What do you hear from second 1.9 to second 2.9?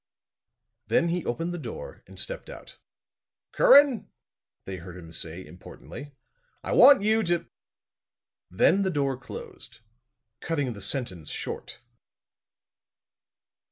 and stepped out.